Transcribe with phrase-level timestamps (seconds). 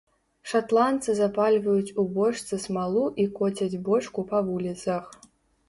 [0.53, 5.03] Шатландцы запальваюць у бочцы смалу і коцяць бочку па вуліцах.